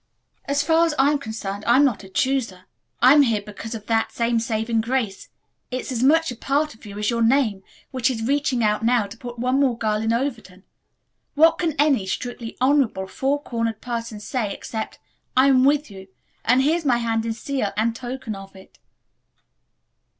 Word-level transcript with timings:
"As 0.45 0.63
far 0.63 0.87
as 0.87 0.95
I 0.97 1.11
am 1.11 1.19
concerned 1.19 1.63
I'm 1.67 1.85
not 1.85 2.03
a 2.03 2.09
'chooser.' 2.09 2.65
I'm 3.03 3.21
here 3.21 3.43
because 3.43 3.75
of 3.75 3.85
that 3.85 4.11
same 4.11 4.39
saving 4.39 4.81
grace 4.81 5.29
it's 5.69 5.91
as 5.91 6.01
much 6.01 6.31
a 6.31 6.35
part 6.35 6.73
of 6.73 6.87
you 6.87 6.97
as 6.97 7.11
your 7.11 7.21
name 7.21 7.61
which 7.91 8.09
is 8.09 8.23
reaching 8.25 8.63
out 8.63 8.83
now 8.83 9.05
to 9.05 9.15
put 9.15 9.37
one 9.37 9.59
more 9.59 9.77
girl 9.77 10.01
in 10.01 10.11
Overton. 10.11 10.63
What 11.35 11.59
can 11.59 11.75
any 11.77 12.07
strictly 12.07 12.57
honorable, 12.59 13.05
four 13.05 13.43
cornered 13.43 13.79
person 13.79 14.19
say 14.19 14.51
except, 14.51 14.97
'I'm 15.37 15.65
with 15.65 15.91
you,' 15.91 16.07
and 16.43 16.63
here's 16.63 16.83
my 16.83 16.97
hand 16.97 17.23
in 17.23 17.33
seal 17.33 17.71
and 17.77 17.95
token 17.95 18.33
of 18.33 18.55
it." 18.55 18.79